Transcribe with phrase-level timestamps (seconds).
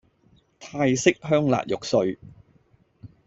[0.59, 2.17] 泰式香辣肉碎